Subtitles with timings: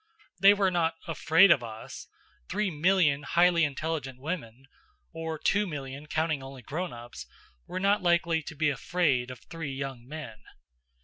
[0.39, 2.07] They were not afraid of us
[2.49, 4.65] three million highly intelligent women
[5.13, 7.27] or two million, counting only grown ups
[7.67, 10.41] were not likely to be afraid of three young men.